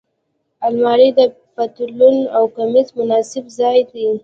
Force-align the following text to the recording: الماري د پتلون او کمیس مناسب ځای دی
الماري 0.67 1.09
د 1.19 1.19
پتلون 1.55 2.17
او 2.35 2.43
کمیس 2.57 2.87
مناسب 2.99 3.43
ځای 3.59 3.79
دی 3.91 4.05